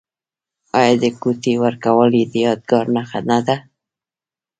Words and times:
آیا 0.79 0.93
د 1.03 1.05
ګوتې 1.21 1.53
ورکول 1.63 2.09
د 2.31 2.33
یادګار 2.45 2.85
نښه 2.95 3.19
نه 3.29 3.39
ده؟ 3.47 3.55